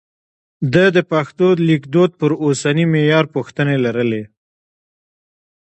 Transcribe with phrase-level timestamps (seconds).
[0.73, 4.23] ده د پښتو لیکدود پر اوسني معیار پوښتنې لرلې.